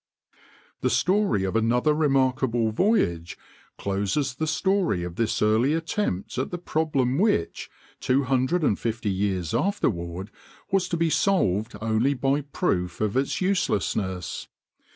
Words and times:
The 0.79 0.89
story 0.89 1.43
of 1.43 1.55
another 1.55 1.93
remarkable 1.93 2.71
voyage 2.71 3.37
closes 3.77 4.33
the 4.33 4.47
story 4.47 5.03
of 5.03 5.15
this 5.15 5.43
early 5.43 5.75
attempt 5.75 6.39
at 6.39 6.49
the 6.49 6.57
problem 6.57 7.19
which, 7.19 7.69
two 7.99 8.23
hundred 8.23 8.63
and 8.63 8.79
fifty 8.79 9.11
years 9.11 9.53
afterward, 9.53 10.31
was 10.71 10.89
to 10.89 10.97
be 10.97 11.11
solved 11.11 11.75
only 11.81 12.15
by 12.15 12.41
proof 12.41 12.99
of 12.99 13.15
its 13.15 13.41
uselessness. 13.41 14.47